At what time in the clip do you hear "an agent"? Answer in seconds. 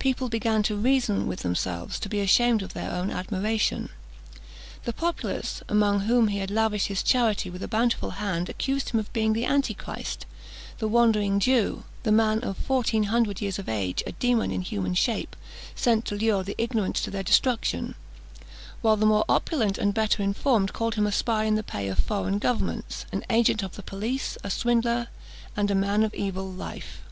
23.12-23.62